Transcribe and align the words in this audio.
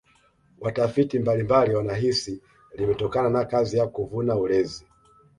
watafiti 0.61 1.19
mbalimbali 1.19 1.75
wanahisi 1.75 2.41
limetokana 2.75 3.29
na 3.29 3.45
kazi 3.45 3.77
ya 3.77 3.87
kuvuna 3.87 4.35
ulezi 4.35 4.85